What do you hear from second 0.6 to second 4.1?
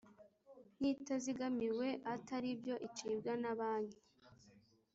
nk itazigamiwe atari byo icibwa na Banki